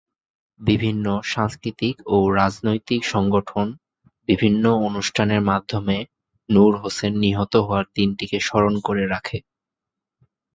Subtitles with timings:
[0.61, 3.67] বিভিন্ন সাংস্কৃতিক ও রাজনৈতিক সংগঠন
[4.29, 5.97] বিভিন্ন অনুষ্ঠানের মাধ্যমে
[6.49, 9.37] নূর হোসেন নিহত হওয়ার দিনটিকে স্মরণীয় করে রাখে।